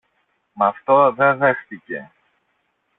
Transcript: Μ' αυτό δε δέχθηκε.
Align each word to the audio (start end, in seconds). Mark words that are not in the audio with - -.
Μ' 0.55 0.61
αυτό 0.63 1.13
δε 1.13 1.33
δέχθηκε. 1.33 2.11